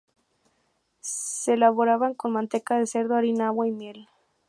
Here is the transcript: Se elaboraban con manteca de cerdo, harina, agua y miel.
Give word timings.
Se 1.01 1.53
elaboraban 1.53 2.15
con 2.15 2.31
manteca 2.33 2.75
de 2.79 2.87
cerdo, 2.87 3.13
harina, 3.13 3.45
agua 3.45 3.67
y 3.67 3.71
miel. 3.71 4.07